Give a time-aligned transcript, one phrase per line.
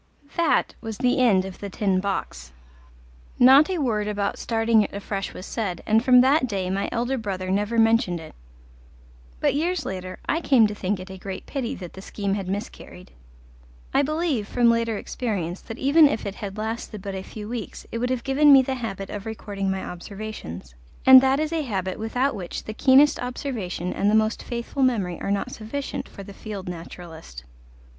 [0.35, 2.53] That was the end of The Tin Box;
[3.37, 7.19] not a word about starting it afresh was said, and from that day my elder
[7.19, 8.33] brother never mentioned it.
[9.39, 12.47] But years later I came to think it a great pity that the scheme had
[12.47, 13.11] miscarried.
[13.93, 17.85] I believe, from later experience, that even if it had lasted but a few weeks
[17.91, 20.73] it would have given me the habit of recording my observations,
[21.05, 25.21] and that is a habit without which the keenest observation and the most faithful memory
[25.21, 27.43] are not sufficient for the field naturalist.